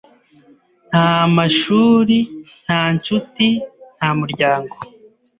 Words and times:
nta 0.89 1.09
mashuri, 1.35 2.17
nta 2.63 2.81
nshuti, 2.95 3.47
nta 3.97 4.09
muryango. 4.19 4.75